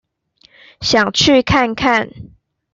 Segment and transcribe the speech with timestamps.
[0.81, 2.09] 想去看看